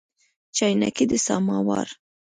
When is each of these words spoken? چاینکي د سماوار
چاینکي 0.55 1.05
د 1.11 1.13
سماوار 1.25 1.87